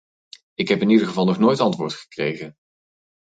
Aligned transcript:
Ik 0.53 0.67
heb 0.67 0.81
in 0.81 0.89
ieder 0.89 1.07
geval 1.07 1.25
nog 1.25 1.37
nooit 1.37 1.59
antwoord 1.59 1.93
gekregen. 1.93 2.55